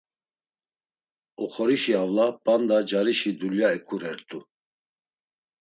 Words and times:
Oxorişi 1.43 1.93
avla 2.01 2.27
p̌anda 2.43 2.77
carişi 2.89 3.31
dulya 3.39 3.67
eǩurert̆u. 3.75 4.39